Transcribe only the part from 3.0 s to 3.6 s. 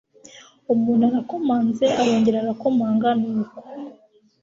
nuko